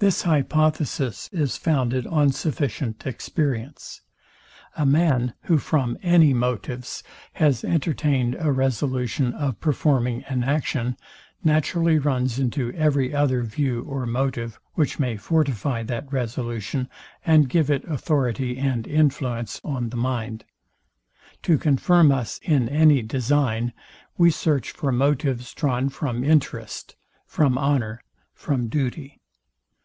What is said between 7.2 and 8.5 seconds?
has entertained